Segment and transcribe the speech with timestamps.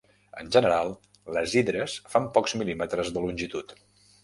[0.43, 0.89] En general,
[1.35, 3.79] les hidres fan pocs mil·límetres de longitud.